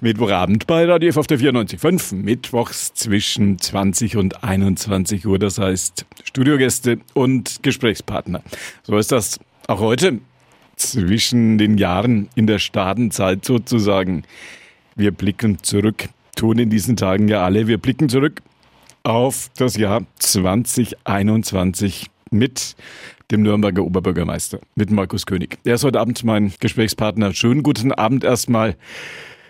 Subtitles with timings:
[0.00, 5.38] Mittwochabend bei Radio F auf der 94.5, mittwochs zwischen 20 und 21 Uhr.
[5.38, 8.42] Das heißt Studiogäste und Gesprächspartner.
[8.82, 9.38] So ist das
[9.68, 10.18] auch heute
[10.74, 14.24] zwischen den Jahren in der Stadenzeit sozusagen.
[14.96, 17.68] Wir blicken zurück, tun in diesen Tagen ja alle.
[17.68, 18.42] Wir blicken zurück
[19.04, 22.74] auf das Jahr 2021 mit
[23.30, 25.62] dem Nürnberger Oberbürgermeister, mit Markus König.
[25.64, 27.32] Der ist heute Abend mein Gesprächspartner.
[27.32, 28.74] Schönen guten Abend erstmal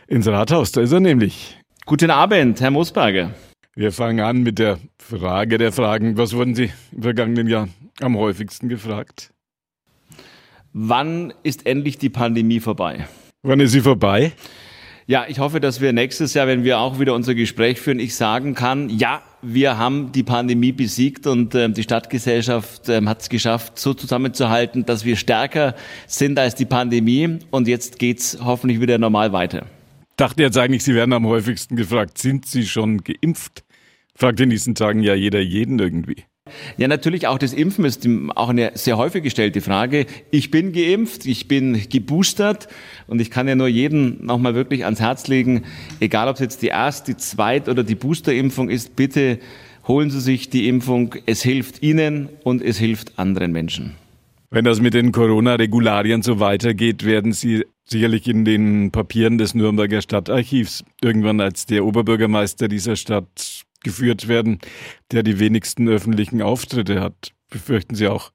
[0.07, 0.73] ins Rathaus.
[0.73, 1.59] Da ist er nämlich.
[1.86, 3.31] Guten Abend, Herr Mosberger.
[3.76, 6.17] Wir fangen an mit der Frage der Fragen.
[6.17, 7.68] Was wurden Sie im vergangenen Jahr
[8.00, 9.32] am häufigsten gefragt?
[10.72, 13.07] Wann ist endlich die Pandemie vorbei?
[13.43, 14.32] Wann ist sie vorbei?
[15.07, 18.14] Ja, ich hoffe, dass wir nächstes Jahr, wenn wir auch wieder unser Gespräch führen, ich
[18.14, 23.29] sagen kann, ja, wir haben die Pandemie besiegt und äh, die Stadtgesellschaft äh, hat es
[23.29, 25.75] geschafft, so zusammenzuhalten, dass wir stärker
[26.07, 29.67] sind als die Pandemie und jetzt geht's hoffentlich wieder normal weiter.
[30.17, 33.64] Dachte jetzt eigentlich, Sie werden am häufigsten gefragt, sind Sie schon geimpft?
[34.14, 36.25] Fragt in diesen Tagen ja jeder jeden irgendwie.
[36.77, 40.06] Ja, natürlich auch das Impfen ist auch eine sehr häufig gestellte Frage.
[40.31, 42.69] Ich bin geimpft, ich bin geboostert
[43.06, 45.62] und ich kann ja nur jedem nochmal wirklich ans Herz legen,
[46.01, 49.39] egal ob es jetzt die erste, die zweite oder die Boosterimpfung ist, bitte
[49.89, 51.15] holen Sie sich die Impfung.
[51.27, 53.97] Es hilft Ihnen und es hilft anderen Menschen.
[54.51, 60.03] Wenn das mit den Corona-Regularien so weitergeht, werden Sie sicherlich in den Papieren des Nürnberger
[60.03, 64.59] Stadtarchivs irgendwann als der Oberbürgermeister dieser Stadt geführt werden,
[65.13, 67.33] der die wenigsten öffentlichen Auftritte hat.
[67.51, 68.33] Befürchten Sie auch?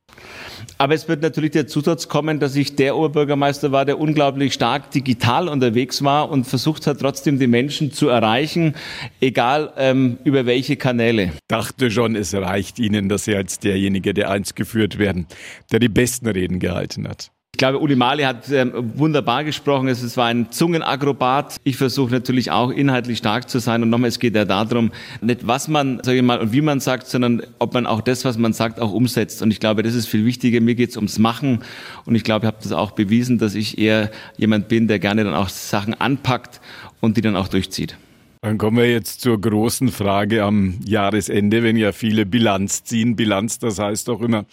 [0.78, 4.92] Aber es wird natürlich der Zusatz kommen, dass ich der Oberbürgermeister war, der unglaublich stark
[4.92, 8.76] digital unterwegs war und versucht hat, trotzdem die Menschen zu erreichen,
[9.20, 11.34] egal ähm, über welche Kanäle.
[11.50, 15.28] Dachte schon, es reicht Ihnen, dass Sie als derjenige, der einst geführt werden,
[15.72, 17.32] der die besten Reden gehalten hat.
[17.60, 19.90] Ich glaube, Uli Mali hat ähm, wunderbar gesprochen.
[19.90, 21.58] Es war ein Zungenakrobat.
[21.66, 23.84] Ich versuche natürlich auch inhaltlich stark zu sein.
[23.84, 26.80] Und nochmal, es geht ja darum, nicht was man, sage ich mal, und wie man
[26.80, 29.42] sagt, sondern ob man auch das, was man sagt, auch umsetzt.
[29.42, 30.62] Und ich glaube, das ist viel wichtiger.
[30.62, 31.60] Mir geht es ums Machen.
[32.06, 35.26] Und ich glaube, ich habe das auch bewiesen, dass ich eher jemand bin, der gerne
[35.26, 36.62] dann auch Sachen anpackt
[37.02, 37.98] und die dann auch durchzieht.
[38.42, 43.18] Dann kommen wir jetzt zur großen Frage am Jahresende, wenn ja viele Bilanz ziehen.
[43.18, 44.46] Bilanz, das heißt auch immer,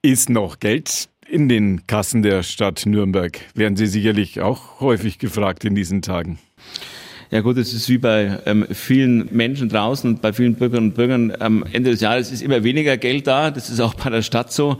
[0.00, 5.64] ist noch Geld in den Kassen der Stadt Nürnberg werden Sie sicherlich auch häufig gefragt
[5.64, 6.38] in diesen Tagen.
[7.30, 10.96] Ja gut, es ist wie bei ähm, vielen Menschen draußen und bei vielen Bürgerinnen und
[10.96, 13.50] Bürgern am Ende des Jahres ist immer weniger Geld da.
[13.50, 14.78] Das ist auch bei der Stadt so.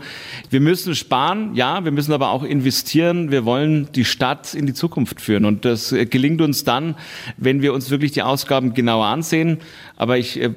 [0.49, 3.29] Wir müssen sparen, ja, wir müssen aber auch investieren.
[3.29, 6.95] Wir wollen die Stadt in die Zukunft führen und das äh, gelingt uns dann,
[7.37, 9.59] wenn wir uns wirklich die Ausgaben genauer ansehen.
[9.95, 10.49] Aber ich äh,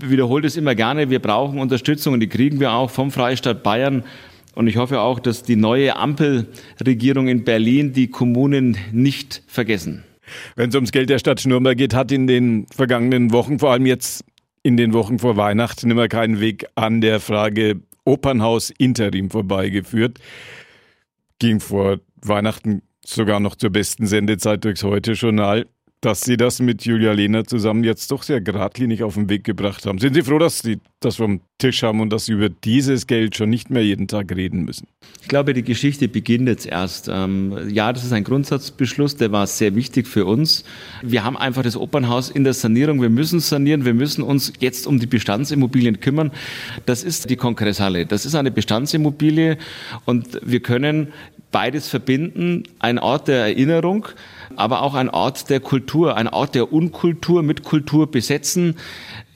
[0.00, 1.10] wiederhole das immer gerne.
[1.10, 4.02] Wir brauchen Unterstützung und die kriegen wir auch vom Freistaat Bayern
[4.54, 10.04] und ich hoffe auch, dass die neue Ampelregierung in Berlin die Kommunen nicht vergessen.
[10.56, 13.86] Wenn es ums Geld der Stadt Nürnberg geht, hat in den vergangenen Wochen, vor allem
[13.86, 14.24] jetzt
[14.62, 20.18] in den Wochen vor Weihnachten, immer keinen Weg an der Frage Opernhaus Interim vorbeigeführt.
[21.38, 25.66] Ging vor Weihnachten sogar noch zur besten Sendezeit durchs Heute-Journal
[26.00, 29.84] dass Sie das mit Julia Lehner zusammen jetzt doch sehr geradlinig auf den Weg gebracht
[29.86, 29.98] haben.
[29.98, 33.34] Sind Sie froh, dass Sie das vom Tisch haben und dass Sie über dieses Geld
[33.34, 34.86] schon nicht mehr jeden Tag reden müssen?
[35.22, 37.08] Ich glaube, die Geschichte beginnt jetzt erst.
[37.08, 40.64] Ähm, ja, das ist ein Grundsatzbeschluss, der war sehr wichtig für uns.
[41.02, 43.00] Wir haben einfach das Opernhaus in der Sanierung.
[43.00, 43.84] Wir müssen sanieren.
[43.84, 46.32] Wir müssen uns jetzt um die Bestandsimmobilien kümmern.
[46.84, 48.04] Das ist die Kongresshalle.
[48.04, 49.56] Das ist eine Bestandsimmobilie
[50.04, 51.08] und wir können
[51.50, 52.64] beides verbinden.
[52.78, 54.06] Ein Ort der Erinnerung,
[54.56, 58.76] aber auch ein Ort der Kultur, ein Ort der Unkultur mit Kultur besetzen.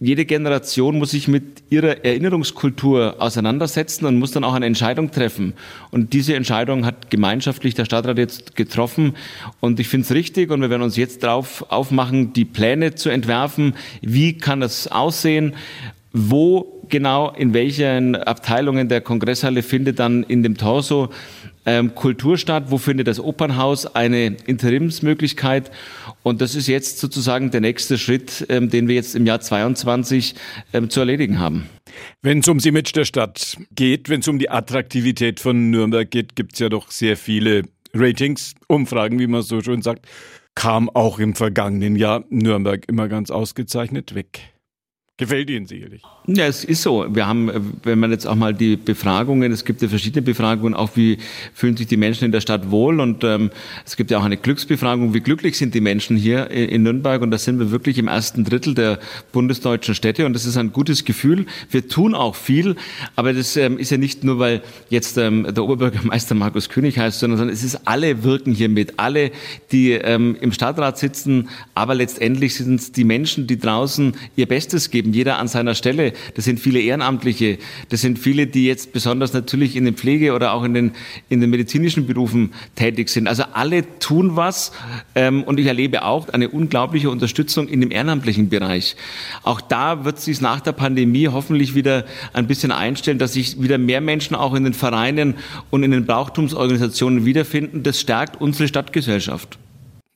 [0.05, 5.55] Jede Generation muss sich mit ihrer Erinnerungskultur auseinandersetzen und muss dann auch eine Entscheidung treffen.
[5.91, 9.15] Und diese Entscheidung hat gemeinschaftlich der Stadtrat jetzt getroffen.
[9.61, 13.09] Und ich finde es richtig und wir werden uns jetzt darauf aufmachen, die Pläne zu
[13.09, 13.77] entwerfen.
[14.03, 15.55] Wie kann das aussehen?
[16.13, 21.09] Wo genau, in welchen Abteilungen der Kongresshalle findet dann in dem Torso
[21.67, 22.37] ähm, Kultur
[22.67, 25.71] wo findet das Opernhaus eine Interimsmöglichkeit.
[26.23, 30.35] Und das ist jetzt sozusagen der nächste Schritt, ähm, den wir jetzt im Jahr 22
[30.73, 31.69] ähm, zu erledigen haben.
[32.23, 36.37] Wenn es ums Image der Stadt geht, wenn es um die Attraktivität von Nürnberg geht,
[36.37, 37.63] gibt es ja doch sehr viele
[37.95, 40.07] Ratings, Umfragen, wie man so schön sagt,
[40.55, 44.54] kam auch im vergangenen Jahr Nürnberg immer ganz ausgezeichnet weg.
[45.17, 46.03] Gefällt Ihnen sicherlich.
[46.27, 47.07] Ja, es ist so.
[47.09, 50.97] Wir haben, wenn man jetzt auch mal die Befragungen, es gibt ja verschiedene Befragungen, auch
[50.97, 51.19] wie
[51.53, 52.99] fühlen sich die Menschen in der Stadt wohl?
[52.99, 53.53] Und ähm,
[53.87, 57.23] es gibt ja auch eine Glücksbefragung, wie glücklich sind die Menschen hier in Nürnberg?
[57.23, 58.99] Und da sind wir wirklich im ersten Drittel der
[59.31, 60.27] bundesdeutschen Städte.
[60.27, 61.47] Und das ist ein gutes Gefühl.
[61.71, 62.75] Wir tun auch viel,
[63.15, 67.21] aber das ähm, ist ja nicht nur, weil jetzt ähm, der Oberbürgermeister Markus König heißt,
[67.21, 69.31] sondern es ist alle wirken hier mit, alle,
[69.71, 74.91] die ähm, im Stadtrat sitzen, aber letztendlich sind es die Menschen, die draußen ihr Bestes
[74.91, 76.13] geben geben, jeder an seiner Stelle.
[76.35, 77.59] Das sind viele Ehrenamtliche,
[77.91, 80.93] das sind viele, die jetzt besonders natürlich in den Pflege- oder auch in den,
[81.29, 83.29] in den medizinischen Berufen tätig sind.
[83.29, 84.73] Also alle tun was
[85.15, 88.97] ähm, und ich erlebe auch eine unglaubliche Unterstützung in dem ehrenamtlichen Bereich.
[89.43, 93.79] Auch da wird sich nach der Pandemie hoffentlich wieder ein bisschen einstellen, dass sich wieder
[93.79, 95.35] mehr Menschen auch in den Vereinen
[95.71, 97.83] und in den Brauchtumsorganisationen wiederfinden.
[97.83, 99.59] Das stärkt unsere Stadtgesellschaft.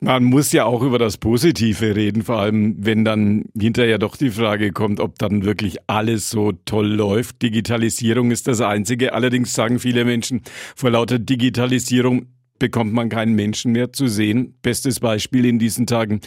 [0.00, 4.30] Man muss ja auch über das Positive reden, vor allem wenn dann hinterher doch die
[4.30, 7.42] Frage kommt, ob dann wirklich alles so toll läuft.
[7.42, 9.12] Digitalisierung ist das Einzige.
[9.12, 10.42] Allerdings sagen viele Menschen,
[10.76, 12.26] vor lauter Digitalisierung
[12.60, 14.54] bekommt man keinen Menschen mehr zu sehen.
[14.62, 16.20] Bestes Beispiel in diesen Tagen.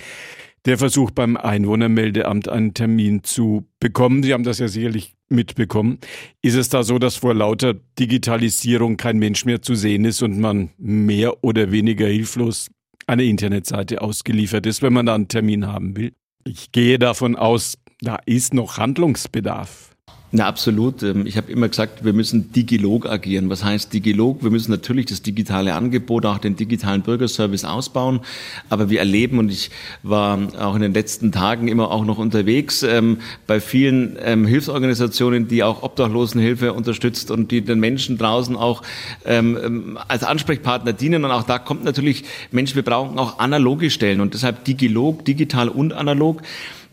[0.66, 4.22] Der Versuch beim Einwohnermeldeamt einen Termin zu bekommen.
[4.22, 6.00] Sie haben das ja sicherlich mitbekommen.
[6.42, 10.38] Ist es da so, dass vor lauter Digitalisierung kein Mensch mehr zu sehen ist und
[10.38, 12.68] man mehr oder weniger hilflos
[13.12, 16.14] eine Internetseite ausgeliefert ist, wenn man da einen Termin haben will.
[16.46, 19.91] Ich gehe davon aus, da ist noch Handlungsbedarf.
[20.34, 21.04] Na, absolut.
[21.04, 23.50] Ähm, ich habe immer gesagt, wir müssen digilog agieren.
[23.50, 24.44] Was heißt digilog?
[24.44, 28.22] Wir müssen natürlich das digitale Angebot, auch den digitalen Bürgerservice ausbauen.
[28.70, 29.72] Aber wir erleben, und ich
[30.04, 35.50] war auch in den letzten Tagen immer auch noch unterwegs, ähm, bei vielen ähm, Hilfsorganisationen,
[35.50, 38.84] die auch Obdachlosenhilfe unterstützt und die den Menschen draußen auch
[39.26, 41.26] ähm, ähm, als Ansprechpartner dienen.
[41.26, 44.22] Und auch da kommt natürlich, Mensch, wir brauchen auch analoge Stellen.
[44.22, 46.42] Und deshalb digilog, digital und analog.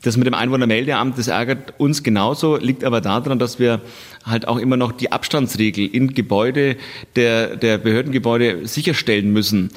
[0.03, 3.81] Das mit dem Einwohnermeldeamt, das ärgert uns genauso, liegt aber daran, dass wir
[4.25, 6.77] halt auch immer noch die Abstandsregel in Gebäude
[7.17, 9.71] der, der Behördengebäude sicherstellen müssen.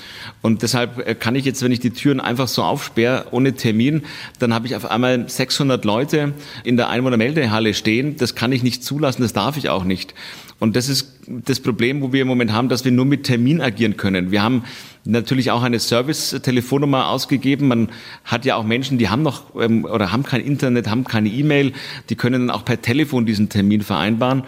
[0.44, 4.04] Und deshalb äh, kann ich jetzt, wenn ich die Türen einfach so aufsperre, ohne Termin,
[4.38, 6.34] dann habe ich auf einmal 600 Leute
[6.64, 8.16] in der Einwohnermeldehalle stehen.
[8.18, 10.14] Das kann ich nicht zulassen, das darf ich auch nicht.
[10.62, 13.62] Und das ist das Problem, wo wir im Moment haben, dass wir nur mit Termin
[13.62, 14.30] agieren können.
[14.30, 14.64] Wir haben
[15.06, 17.68] natürlich auch eine Service-Telefonnummer ausgegeben.
[17.68, 17.90] Man
[18.26, 21.74] hat ja auch Menschen, die haben noch ähm, oder haben kein Internet, haben keine E-Mail,
[22.10, 24.44] die können dann auch per Telefon diesen Termin vereinbaren.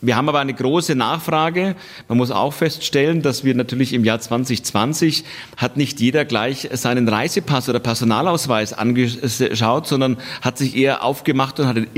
[0.00, 1.76] Wir haben aber eine große Nachfrage.
[2.08, 5.22] Man muss auch feststellen, dass wir natürlich im Jahr 2020
[5.58, 11.66] hat nicht jeder gleich seinen Reisepass oder Personalausweis angeschaut, sondern hat sich eher aufgemacht und
[11.66, 11.88] hat den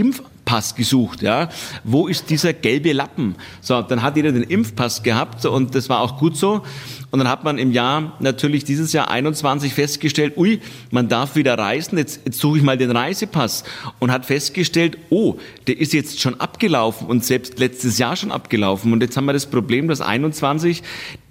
[0.44, 1.23] Impfpass gesucht.
[1.23, 1.49] Ja,
[1.85, 3.35] wo ist dieser gelbe Lappen?
[3.61, 6.62] So, dann hat jeder den Impfpass gehabt und das war auch gut so.
[7.11, 10.61] Und dann hat man im Jahr natürlich dieses Jahr 21 festgestellt, ui,
[10.91, 13.64] man darf wieder reisen, jetzt, jetzt suche ich mal den Reisepass
[14.00, 15.37] und hat festgestellt, oh,
[15.67, 18.93] der ist jetzt schon abgelaufen und selbst letztes Jahr schon abgelaufen.
[18.93, 20.82] Und jetzt haben wir das Problem, dass 21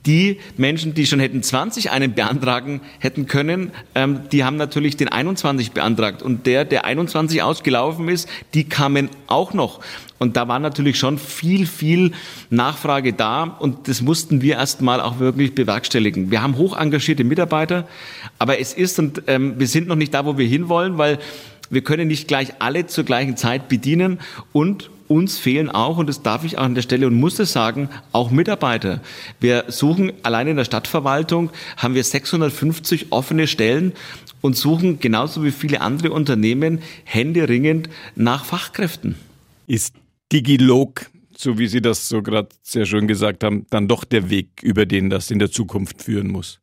[0.06, 5.08] die Menschen, die schon hätten 20 einen beantragen hätten können, ähm, die haben natürlich den
[5.08, 6.22] 21 beantragt.
[6.22, 9.80] Und der, der 21 ausgelaufen ist, die kamen auch noch.
[10.20, 12.12] Und da war natürlich schon viel, viel
[12.50, 13.44] Nachfrage da.
[13.44, 16.32] Und das mussten wir erstmal auch wirklich bewerkstelligen.
[16.32, 17.88] Wir haben hoch engagierte Mitarbeiter,
[18.40, 21.20] aber es ist, und ähm, wir sind noch nicht da, wo wir hinwollen, weil
[21.74, 24.20] wir können nicht gleich alle zur gleichen Zeit bedienen
[24.52, 27.54] und uns fehlen auch, und das darf ich auch an der Stelle und muss es
[27.54, 29.02] sagen, auch Mitarbeiter.
[29.40, 33.94] Wir suchen allein in der Stadtverwaltung haben wir 650 offene Stellen
[34.42, 39.16] und suchen genauso wie viele andere Unternehmen händeringend nach Fachkräften.
[39.68, 39.96] Ist
[40.32, 44.62] Digilog, so wie Sie das so gerade sehr schön gesagt haben, dann doch der Weg,
[44.62, 46.60] über den das in der Zukunft führen muss?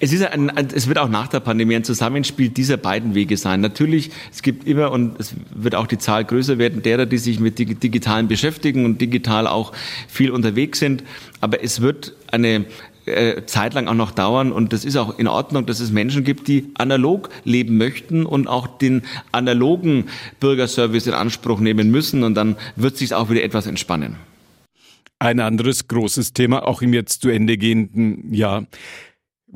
[0.00, 3.60] Es, ist ein, es wird auch nach der Pandemie ein Zusammenspiel dieser beiden Wege sein.
[3.60, 7.40] Natürlich, es gibt immer und es wird auch die Zahl größer werden derer, die sich
[7.40, 9.72] mit Digitalen beschäftigen und digital auch
[10.08, 11.04] viel unterwegs sind.
[11.40, 12.66] Aber es wird eine
[13.06, 16.24] äh, Zeit lang auch noch dauern und das ist auch in Ordnung, dass es Menschen
[16.24, 20.06] gibt, die analog leben möchten und auch den analogen
[20.40, 24.16] Bürgerservice in Anspruch nehmen müssen und dann wird sich auch wieder etwas entspannen.
[25.18, 28.66] Ein anderes großes Thema, auch im jetzt zu Ende gehenden Jahr,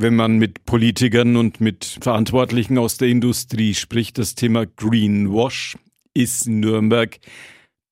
[0.00, 5.76] wenn man mit Politikern und mit Verantwortlichen aus der Industrie spricht, das Thema Greenwash.
[6.12, 7.18] Ist Nürnberg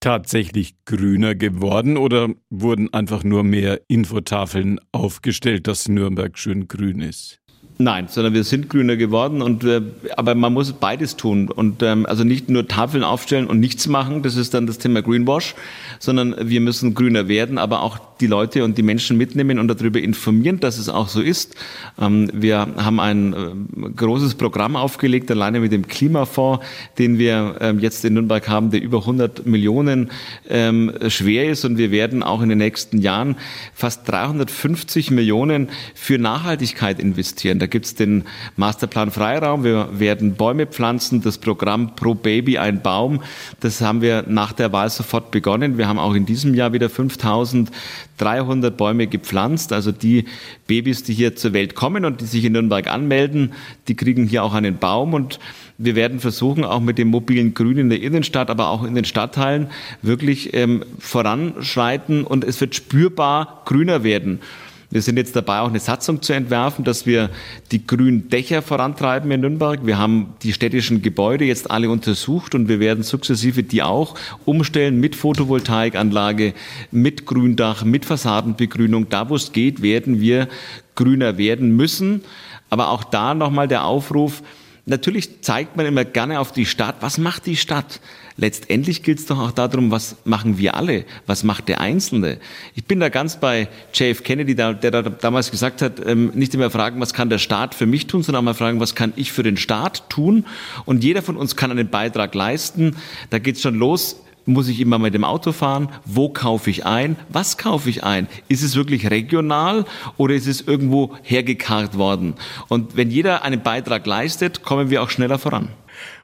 [0.00, 7.40] tatsächlich grüner geworden oder wurden einfach nur mehr Infotafeln aufgestellt, dass Nürnberg schön grün ist?
[7.80, 9.80] Nein, sondern wir sind grüner geworden und äh,
[10.16, 14.22] aber man muss beides tun und ähm, also nicht nur Tafeln aufstellen und nichts machen,
[14.24, 15.54] das ist dann das Thema Greenwash,
[16.00, 20.00] sondern wir müssen grüner werden, aber auch die Leute und die Menschen mitnehmen und darüber
[20.00, 21.54] informieren, dass es auch so ist.
[22.00, 26.64] Ähm, wir haben ein äh, großes Programm aufgelegt, alleine mit dem Klimafonds,
[26.98, 30.10] den wir ähm, jetzt in Nürnberg haben, der über 100 Millionen
[30.48, 31.64] ähm, schwer ist.
[31.64, 33.36] Und wir werden auch in den nächsten Jahren
[33.72, 37.60] fast 350 Millionen für Nachhaltigkeit investieren.
[37.60, 38.24] Da gibt es den
[38.56, 39.64] Masterplan Freiraum.
[39.64, 43.22] Wir werden Bäume pflanzen, das Programm Pro Baby ein Baum.
[43.60, 45.78] Das haben wir nach der Wahl sofort begonnen.
[45.78, 47.70] Wir haben auch in diesem Jahr wieder 5000
[48.18, 49.72] 300 Bäume gepflanzt.
[49.72, 50.26] Also die
[50.66, 53.52] Babys, die hier zur Welt kommen und die sich in Nürnberg anmelden,
[53.86, 55.38] die kriegen hier auch einen Baum und
[55.78, 59.04] wir werden versuchen, auch mit dem mobilen Grün in der Innenstadt, aber auch in den
[59.04, 59.68] Stadtteilen
[60.02, 64.40] wirklich ähm, voranschreiten und es wird spürbar grüner werden.
[64.90, 67.28] Wir sind jetzt dabei, auch eine Satzung zu entwerfen, dass wir
[67.72, 69.84] die grünen Dächer vorantreiben in Nürnberg.
[69.84, 74.14] Wir haben die städtischen Gebäude jetzt alle untersucht und wir werden sukzessive die auch
[74.46, 76.54] umstellen mit Photovoltaikanlage,
[76.90, 79.10] mit Gründach, mit Fassadenbegrünung.
[79.10, 80.48] Da, wo es geht, werden wir
[80.94, 82.22] grüner werden müssen.
[82.70, 84.42] Aber auch da nochmal der Aufruf,
[84.88, 86.96] Natürlich zeigt man immer gerne auf die Stadt.
[87.00, 88.00] Was macht die Stadt?
[88.38, 91.04] Letztendlich gilt es doch auch darum, was machen wir alle?
[91.26, 92.38] Was macht der Einzelne?
[92.74, 96.70] Ich bin da ganz bei JF Kennedy, der, da damals gesagt hat, ähm, nicht immer
[96.70, 99.42] fragen, was kann der Staat für mich tun, sondern mal fragen, was kann ich für
[99.42, 100.46] den Staat tun?
[100.86, 102.96] Und jeder von uns kann einen Beitrag leisten.
[103.28, 104.16] Da geht's schon los
[104.48, 105.90] muss ich immer mit dem Auto fahren?
[106.04, 107.16] Wo kaufe ich ein?
[107.28, 108.26] Was kaufe ich ein?
[108.48, 109.84] Ist es wirklich regional
[110.16, 112.34] oder ist es irgendwo hergekarrt worden?
[112.68, 115.68] Und wenn jeder einen Beitrag leistet, kommen wir auch schneller voran.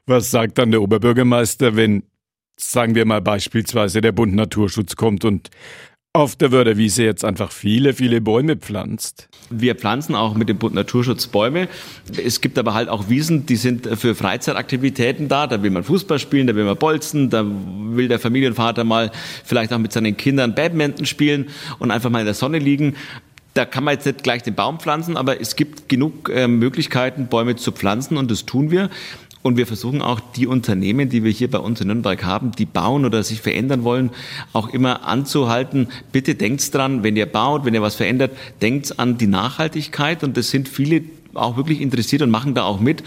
[0.05, 2.03] Was sagt dann der Oberbürgermeister, wenn,
[2.57, 5.49] sagen wir mal beispielsweise, der Bund Naturschutz kommt und
[6.15, 9.27] auf der Wörderwiese jetzt einfach viele, viele Bäume pflanzt.
[9.49, 11.67] Wir pflanzen auch mit dem Bund Naturschutz Bäume.
[12.23, 15.45] Es gibt aber halt auch Wiesen, die sind für Freizeitaktivitäten da.
[15.45, 19.11] Da will man Fußball spielen, da will man bolzen, da will der Familienvater mal
[19.43, 22.95] vielleicht auch mit seinen Kindern Badminton spielen und einfach mal in der Sonne liegen.
[23.53, 27.27] Da kann man jetzt nicht gleich den Baum pflanzen, aber es gibt genug äh, Möglichkeiten,
[27.27, 28.89] Bäume zu pflanzen und das tun wir.
[29.45, 32.65] Und wir versuchen auch die Unternehmen, die wir hier bei uns in Nürnberg haben, die
[32.65, 34.09] bauen oder sich verändern wollen,
[34.53, 35.89] auch immer anzuhalten.
[36.11, 38.31] Bitte denkt dran, wenn ihr baut, wenn ihr was verändert,
[38.63, 40.23] denkt an die Nachhaltigkeit.
[40.23, 41.03] Und das sind viele
[41.35, 43.03] auch wirklich interessiert und machen da auch mit.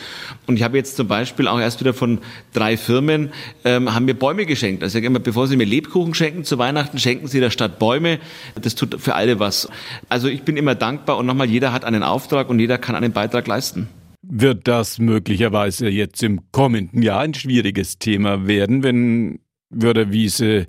[0.47, 2.21] Und ich habe jetzt zum Beispiel auch erst wieder von
[2.53, 3.33] drei Firmen,
[3.65, 4.85] ähm, haben mir Bäume geschenkt.
[4.85, 7.81] Also ich sage immer, bevor Sie mir Lebkuchen schenken zu Weihnachten, schenken Sie der Stadt
[7.81, 8.21] Bäume.
[8.63, 9.69] Das tut für alle was.
[10.09, 13.11] Also ich bin immer dankbar und nochmal, jeder hat einen Auftrag und jeder kann einen
[13.11, 13.89] Beitrag leisten.
[14.23, 19.39] Wird das möglicherweise jetzt im kommenden Jahr ein schwieriges Thema werden, wenn
[19.71, 20.67] Wörderwiese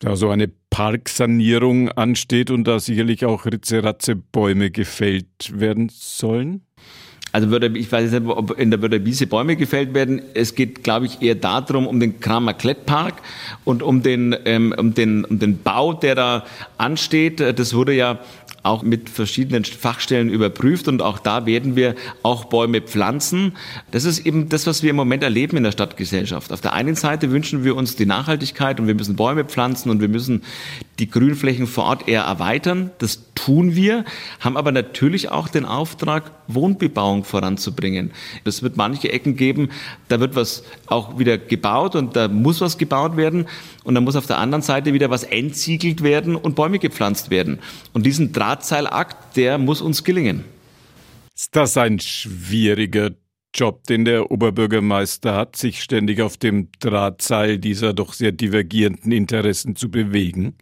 [0.00, 6.62] da so eine Parksanierung ansteht und da sicherlich auch Ritze-Ratze-Bäume gefällt werden sollen?
[7.32, 10.22] Also ich weiß nicht, ob in der Wörderwiese Bäume gefällt werden.
[10.34, 13.14] Es geht, glaube ich, eher darum, um den Kramer Klettpark
[13.64, 16.46] und um den, ähm, um den, um den Bau, der da
[16.78, 17.40] ansteht.
[17.40, 18.20] Das wurde ja
[18.66, 23.56] auch mit verschiedenen Fachstellen überprüft und auch da werden wir auch Bäume pflanzen.
[23.90, 26.52] Das ist eben das, was wir im Moment erleben in der Stadtgesellschaft.
[26.52, 30.00] Auf der einen Seite wünschen wir uns die Nachhaltigkeit und wir müssen Bäume pflanzen und
[30.00, 30.42] wir müssen
[30.98, 32.90] die Grünflächen vor Ort eher erweitern.
[32.98, 34.04] Das tun wir,
[34.40, 38.12] haben aber natürlich auch den Auftrag, Wohnbebauung voranzubringen.
[38.44, 39.70] Es wird manche Ecken geben,
[40.08, 43.46] da wird was auch wieder gebaut und da muss was gebaut werden
[43.84, 47.58] und da muss auf der anderen Seite wieder was entsiegelt werden und Bäume gepflanzt werden.
[47.92, 50.44] Und diesen Drahtseilakt, der muss uns gelingen.
[51.34, 53.10] Ist das ein schwieriger
[53.54, 59.76] Job, den der Oberbürgermeister hat, sich ständig auf dem Drahtseil dieser doch sehr divergierenden Interessen
[59.76, 60.54] zu bewegen?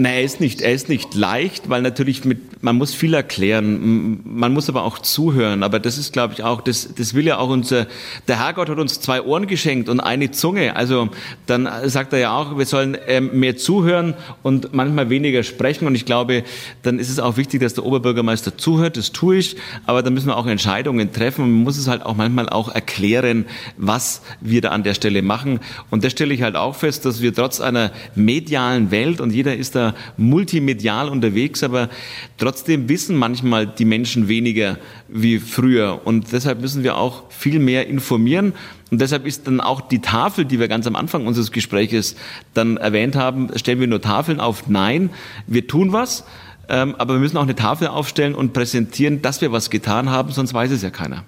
[0.00, 4.20] Nein, er ist nicht, er ist nicht leicht, weil natürlich mit, man muss viel erklären,
[4.22, 5.64] man muss aber auch zuhören.
[5.64, 7.88] Aber das ist, glaube ich, auch, das, das will ja auch unser,
[8.28, 10.76] der Herrgott hat uns zwei Ohren geschenkt und eine Zunge.
[10.76, 11.08] Also
[11.46, 14.14] dann sagt er ja auch, wir sollen ähm, mehr zuhören
[14.44, 15.88] und manchmal weniger sprechen.
[15.88, 16.44] Und ich glaube,
[16.84, 18.96] dann ist es auch wichtig, dass der Oberbürgermeister zuhört.
[18.96, 19.56] Das tue ich.
[19.84, 21.42] Aber dann müssen wir auch Entscheidungen treffen.
[21.42, 25.22] Und man muss es halt auch manchmal auch erklären, was wir da an der Stelle
[25.22, 25.58] machen.
[25.90, 29.56] Und das stelle ich halt auch fest, dass wir trotz einer medialen Welt und jeder
[29.56, 31.88] ist da multimedial unterwegs, aber
[32.36, 34.78] trotzdem wissen manchmal die Menschen weniger
[35.08, 36.00] wie früher.
[36.04, 38.52] Und deshalb müssen wir auch viel mehr informieren.
[38.90, 42.16] Und deshalb ist dann auch die Tafel, die wir ganz am Anfang unseres Gespräches
[42.54, 44.68] dann erwähnt haben, stellen wir nur Tafeln auf?
[44.68, 45.10] Nein,
[45.46, 46.24] wir tun was.
[46.70, 50.32] Ähm, aber wir müssen auch eine Tafel aufstellen und präsentieren, dass wir was getan haben,
[50.32, 51.24] sonst weiß es ja keiner.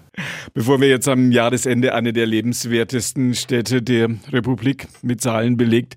[0.52, 5.96] Bevor wir jetzt am Jahresende eine der lebenswertesten Städte der Republik mit Zahlen belegt,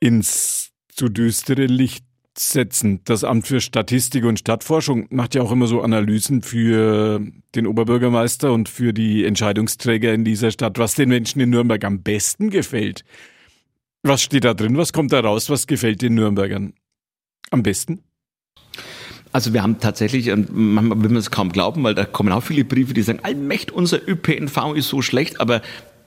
[0.00, 2.04] ins zu düstere Licht
[2.36, 3.00] setzen.
[3.04, 7.20] Das Amt für Statistik und Stadtforschung macht ja auch immer so Analysen für
[7.54, 12.02] den Oberbürgermeister und für die Entscheidungsträger in dieser Stadt, was den Menschen in Nürnberg am
[12.02, 13.04] besten gefällt.
[14.02, 14.76] Was steht da drin?
[14.76, 15.48] Was kommt da raus?
[15.48, 16.74] Was gefällt den Nürnbergern?
[17.50, 18.02] am besten?
[19.32, 22.64] Also wir haben tatsächlich, manchmal will man es kaum glauben, weil da kommen auch viele
[22.64, 25.60] Briefe, die sagen, allmächt, unser ÖPNV ist so schlecht, aber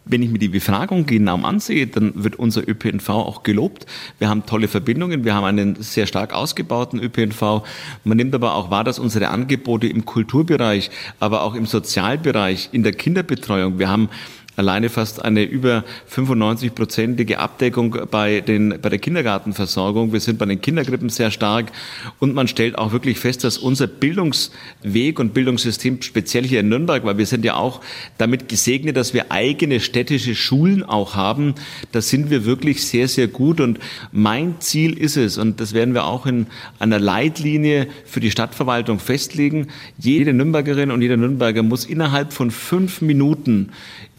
[0.10, 3.86] wenn ich mir die Befragung genau ansehe, dann wird unser ÖPNV auch gelobt.
[4.18, 7.64] Wir haben tolle Verbindungen, wir haben einen sehr stark ausgebauten ÖPNV.
[8.04, 10.90] Man nimmt aber auch wahr, dass unsere Angebote im Kulturbereich,
[11.20, 14.10] aber auch im Sozialbereich, in der Kinderbetreuung, wir haben
[14.60, 20.12] alleine fast eine über 95-prozentige Abdeckung bei, den, bei der Kindergartenversorgung.
[20.12, 21.72] Wir sind bei den Kindergrippen sehr stark
[22.20, 27.06] und man stellt auch wirklich fest, dass unser Bildungsweg und Bildungssystem speziell hier in Nürnberg,
[27.06, 27.80] weil wir sind ja auch
[28.18, 31.56] damit gesegnet, dass wir eigene städtische Schulen auch haben,
[31.94, 33.80] da sind wir wirklich sehr, sehr gut und
[34.12, 36.48] mein Ziel ist es, und das werden wir auch in
[36.80, 43.00] einer Leitlinie für die Stadtverwaltung festlegen, jede Nürnbergerin und jeder Nürnberger muss innerhalb von fünf
[43.00, 43.72] Minuten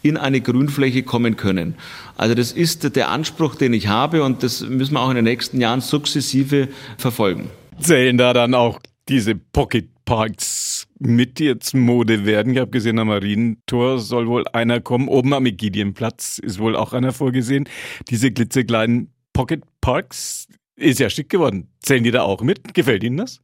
[0.03, 1.75] in eine Grünfläche kommen können.
[2.17, 5.25] Also das ist der Anspruch, den ich habe und das müssen wir auch in den
[5.25, 7.51] nächsten Jahren sukzessive verfolgen.
[7.79, 12.53] Zählen da dann auch diese Pocket Parks mit jetzt Mode werden?
[12.53, 15.09] Ich habe gesehen, am Marientor soll wohl einer kommen.
[15.09, 17.69] Oben am Egidienplatz ist wohl auch einer vorgesehen.
[18.09, 21.69] Diese glitzekleinen Pocket Parks ist ja schick geworden.
[21.81, 22.75] Zählen die da auch mit?
[22.75, 23.41] Gefällt Ihnen das?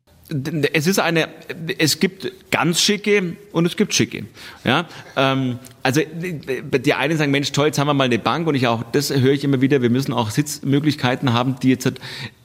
[0.72, 1.28] Es ist eine,
[1.78, 4.24] es gibt ganz schicke und es gibt schicke.
[4.64, 8.56] Ja, ähm, also die einen sagen, Mensch, toll, jetzt haben wir mal eine Bank und
[8.56, 11.92] ich auch, das höre ich immer wieder, wir müssen auch Sitzmöglichkeiten haben, die jetzt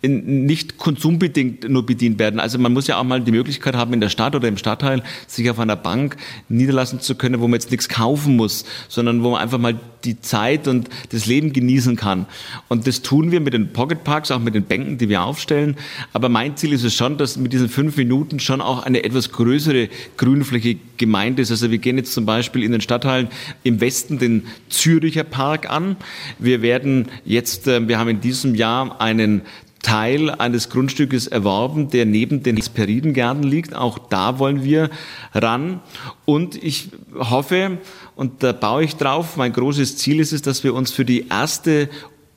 [0.04, 2.40] nicht konsumbedingt nur bedient werden.
[2.40, 5.02] Also man muss ja auch mal die Möglichkeit haben, in der Stadt oder im Stadtteil
[5.26, 6.18] sich auf einer Bank
[6.50, 10.20] niederlassen zu können, wo man jetzt nichts kaufen muss, sondern wo man einfach mal die
[10.22, 12.26] Zeit und das Leben genießen kann.
[12.68, 15.78] Und das tun wir mit den Pocket Parks, auch mit den Bänken, die wir aufstellen.
[16.14, 19.32] Aber mein Ziel ist es schon, dass mit diesen fünf Minuten schon auch eine etwas
[19.32, 21.52] größere Grünfläche gemeint ist.
[21.52, 23.28] Also wir gehen jetzt zum Beispiel in den Stadtteilen
[23.64, 25.96] im Westen den Züricher Park an.
[26.40, 29.42] Wir werden jetzt, äh, wir haben in diesem Jahr einen
[29.82, 33.76] Teil eines Grundstückes erworben, der neben den Hesperidengärten liegt.
[33.76, 34.90] Auch da wollen wir
[35.34, 35.82] ran.
[36.26, 37.80] Und ich hoffe,
[38.16, 41.28] und da baue ich drauf, mein großes Ziel ist es, dass wir uns für die
[41.30, 41.90] erste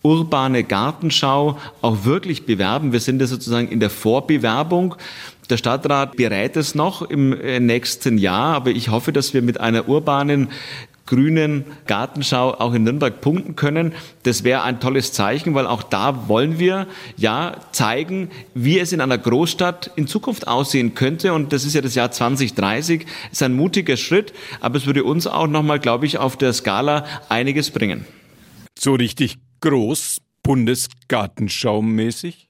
[0.02, 2.92] urbane Gartenschau auch wirklich bewerben.
[2.92, 4.94] Wir sind ja sozusagen in der Vorbewerbung.
[5.50, 9.60] Der Stadtrat berät es noch im äh, nächsten Jahr, aber ich hoffe, dass wir mit
[9.60, 10.50] einer urbanen
[11.06, 13.92] grünen Gartenschau auch in Nürnberg punkten können.
[14.22, 19.00] Das wäre ein tolles Zeichen, weil auch da wollen wir ja zeigen, wie es in
[19.00, 21.34] einer Großstadt in Zukunft aussehen könnte.
[21.34, 23.04] Und das ist ja das Jahr 2030.
[23.04, 26.52] Das ist ein mutiger Schritt, aber es würde uns auch nochmal, glaube ich, auf der
[26.52, 28.06] Skala einiges bringen.
[28.78, 32.48] So richtig groß, Bundesgartenschau mäßig?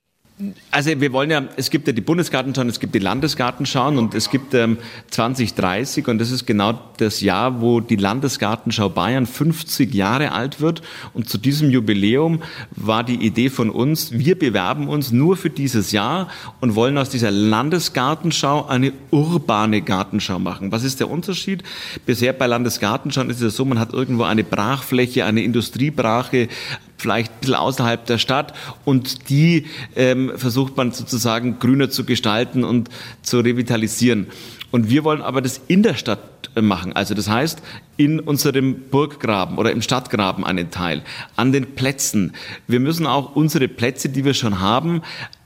[0.72, 4.30] Also wir wollen ja, es gibt ja die Bundesgartenschauen, es gibt die Landesgartenschauen und es
[4.30, 4.78] gibt ähm,
[5.10, 10.82] 2030 und das ist genau das Jahr, wo die Landesgartenschau Bayern 50 Jahre alt wird
[11.12, 12.42] und zu diesem Jubiläum
[12.72, 16.28] war die Idee von uns, wir bewerben uns nur für dieses Jahr
[16.60, 20.72] und wollen aus dieser Landesgartenschau eine urbane Gartenschau machen.
[20.72, 21.62] Was ist der Unterschied?
[22.06, 26.48] Bisher bei Landesgartenschauen ist es so, man hat irgendwo eine Brachfläche, eine Industriebrache,
[26.96, 28.54] vielleicht ein bisschen außerhalb der Stadt
[28.84, 32.88] und die ähm, versucht man sozusagen grüner zu gestalten und
[33.22, 34.28] zu revitalisieren.
[34.70, 36.92] Und wir wollen aber das in der Stadt äh, machen.
[36.92, 37.62] Also das heißt,
[37.96, 41.02] in unserem Burggraben oder im Stadtgraben einen Teil,
[41.36, 42.32] an den Plätzen.
[42.66, 45.02] Wir müssen auch unsere Plätze, die wir schon haben,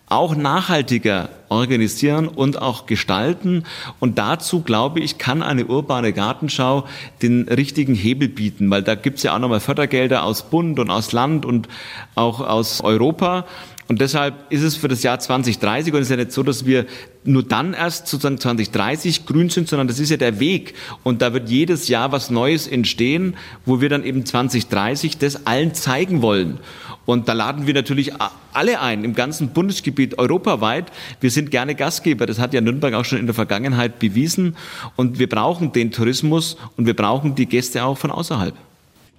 [0.08, 3.64] auch nachhaltiger organisieren und auch gestalten.
[4.00, 6.84] Und dazu, glaube ich, kann eine urbane Gartenschau
[7.22, 10.90] den richtigen Hebel bieten, weil da gibt es ja auch nochmal Fördergelder aus Bund und
[10.90, 11.68] aus Land und
[12.14, 13.44] auch aus Europa.
[13.88, 16.66] Und deshalb ist es für das Jahr 2030 und es ist ja nicht so, dass
[16.66, 16.84] wir
[17.24, 20.74] nur dann erst sozusagen 2030 grün sind, sondern das ist ja der Weg.
[21.04, 25.72] Und da wird jedes Jahr was Neues entstehen, wo wir dann eben 2030 das allen
[25.72, 26.60] zeigen wollen.
[27.06, 28.12] Und da laden wir natürlich
[28.52, 30.92] alle ein, im ganzen Bundesgebiet, europaweit.
[31.22, 32.26] Wir sind gerne Gastgeber.
[32.26, 34.54] Das hat ja Nürnberg auch schon in der Vergangenheit bewiesen.
[34.96, 38.54] Und wir brauchen den Tourismus und wir brauchen die Gäste auch von außerhalb.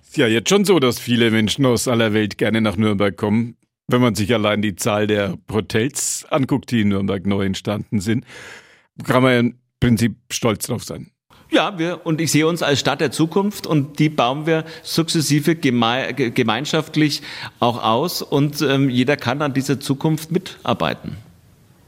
[0.03, 3.55] Ist ja jetzt schon so, dass viele Menschen aus aller Welt gerne nach Nürnberg kommen.
[3.91, 8.23] Wenn man sich allein die Zahl der Hotels anguckt, die in Nürnberg neu entstanden sind,
[9.03, 11.09] kann man ja im Prinzip stolz drauf sein.
[11.49, 15.55] Ja, wir, und ich sehe uns als Stadt der Zukunft und die bauen wir sukzessive
[15.55, 17.23] geme gemeinschaftlich
[17.59, 21.17] auch aus und ähm, jeder kann an dieser Zukunft mitarbeiten.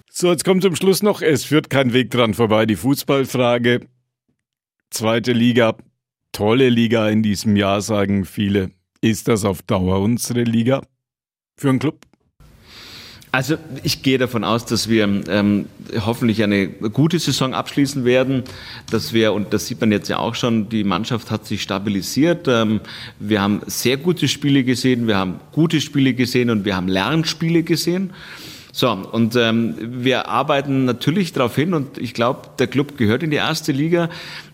[0.10, 3.82] So, jetzt kommt zum Schluss noch, es führt kein Weg dran vorbei, die Fußballfrage.
[4.90, 5.78] Zweite Liga,
[6.32, 8.72] tolle Liga in diesem Jahr, sagen viele.
[9.02, 10.82] Ist das auf Dauer unsere Liga?
[11.62, 12.00] Für einen Club?
[13.32, 15.68] Also ich gehe davon aus, dass wir ähm,
[16.06, 18.44] hoffentlich eine gute Saison abschließen werden,
[18.90, 22.48] dass wir, und das sieht man jetzt ja auch schon, die Mannschaft hat sich stabilisiert.
[22.50, 22.82] Ähm,
[23.20, 27.64] wir haben sehr gute Spiele gesehen, wir haben gute Spiele gesehen und wir haben Lernspiele
[27.64, 28.12] gesehen.
[28.74, 33.30] So, und ähm, wir arbeiten natürlich darauf hin und ich glaube, der Club gehört in
[33.30, 34.10] die erste Liga.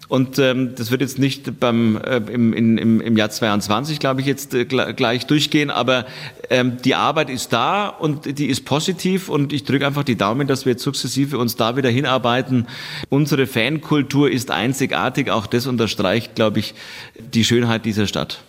[0.08, 4.28] Und ähm, das wird jetzt nicht beim, äh, im, im, im Jahr 22, glaube ich,
[4.28, 6.06] jetzt äh, gleich durchgehen, aber
[6.50, 10.48] ähm, die Arbeit ist da und die ist positiv und ich drücke einfach die Daumen,
[10.48, 12.68] dass wir jetzt sukzessive uns da wieder hinarbeiten.
[13.10, 16.74] Unsere Fankultur ist einzigartig, auch das unterstreicht, glaube ich,
[17.20, 18.44] die Schönheit dieser Stadt.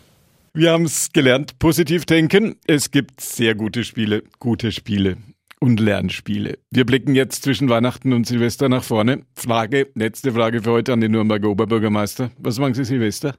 [0.54, 2.56] Wir haben es gelernt, positiv denken.
[2.66, 5.16] Es gibt sehr gute Spiele, gute Spiele
[5.60, 6.58] und Lernspiele.
[6.70, 9.22] Wir blicken jetzt zwischen Weihnachten und Silvester nach vorne.
[9.34, 12.30] Frage, letzte Frage für heute an den Nürnberger Oberbürgermeister.
[12.38, 13.34] Was machen Sie Silvester?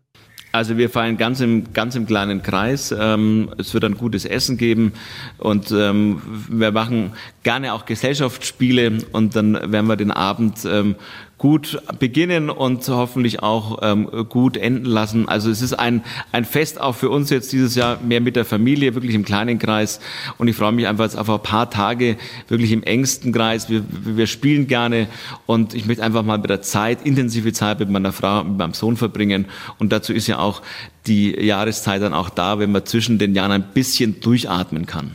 [0.51, 2.93] Also wir feiern ganz im, ganz im kleinen Kreis.
[2.97, 4.93] Ähm, es wird ein gutes Essen geben
[5.37, 7.11] und ähm, wir machen
[7.43, 10.95] gerne auch Gesellschaftsspiele und dann werden wir den Abend ähm,
[11.39, 15.27] gut beginnen und hoffentlich auch ähm, gut enden lassen.
[15.27, 18.45] Also es ist ein, ein Fest auch für uns jetzt dieses Jahr mehr mit der
[18.45, 20.01] Familie, wirklich im kleinen Kreis.
[20.37, 22.17] Und ich freue mich einfach jetzt auf ein paar Tage
[22.49, 23.69] wirklich im engsten Kreis.
[23.69, 25.07] Wir, wir spielen gerne
[25.45, 28.73] und ich möchte einfach mal mit der Zeit, intensive Zeit mit meiner Frau, mit meinem
[28.73, 29.45] Sohn verbringen.
[29.79, 30.61] Und dazu ist ja auch
[31.07, 35.11] die Jahreszeit dann auch da, wenn man zwischen den Jahren ein bisschen durchatmen kann.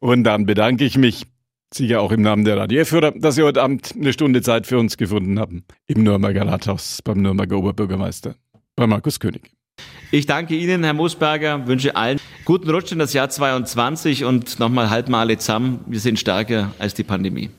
[0.00, 1.26] Und dann bedanke ich mich
[1.72, 4.96] sicher auch im Namen der Radioführer, dass Sie heute Abend eine Stunde Zeit für uns
[4.96, 5.64] gefunden haben.
[5.86, 8.34] Im Nürnberger Rathaus, beim Nürnberger Oberbürgermeister,
[8.76, 9.52] bei Markus König.
[10.10, 14.90] Ich danke Ihnen, Herr Moosberger, wünsche allen guten Rutsch in das Jahr 22 und nochmal
[14.90, 15.84] halten wir alle zusammen.
[15.86, 17.48] Wir sind stärker als die Pandemie.